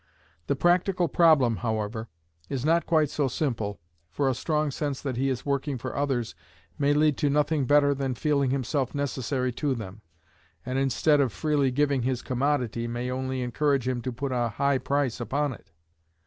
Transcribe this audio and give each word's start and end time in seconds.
The 0.47 0.55
practical 0.55 1.07
problem, 1.07 1.57
however, 1.57 2.07
is 2.49 2.65
not 2.65 2.87
quite 2.87 3.11
so 3.11 3.27
simple, 3.27 3.79
for 4.09 4.27
a 4.27 4.33
strong 4.33 4.71
sense 4.71 4.99
that 4.99 5.15
he 5.15 5.29
is 5.29 5.45
working 5.45 5.77
for 5.77 5.95
others 5.95 6.33
may 6.79 6.91
lead 6.95 7.17
to 7.17 7.29
nothing 7.29 7.65
better 7.67 7.93
than 7.93 8.15
feeling 8.15 8.49
himself 8.49 8.95
necessary 8.95 9.51
to 9.51 9.75
them, 9.75 10.01
and 10.65 10.79
instead 10.79 11.21
of 11.21 11.31
freely 11.31 11.69
giving 11.69 12.01
his 12.01 12.23
commodity, 12.23 12.87
may 12.87 13.11
only 13.11 13.43
encourage 13.43 13.87
him 13.87 14.01
to 14.01 14.11
put 14.11 14.31
a 14.31 14.49
high 14.49 14.79
price 14.79 15.19
upon 15.21 15.53
it. 15.53 15.69